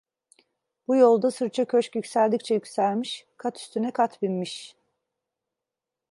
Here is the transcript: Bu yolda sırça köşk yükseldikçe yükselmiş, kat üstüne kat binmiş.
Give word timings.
Bu 0.87 0.95
yolda 0.95 1.31
sırça 1.31 1.65
köşk 1.65 1.95
yükseldikçe 1.95 2.53
yükselmiş, 2.53 3.25
kat 3.37 3.57
üstüne 3.59 3.91
kat 3.91 4.21
binmiş. 4.21 4.75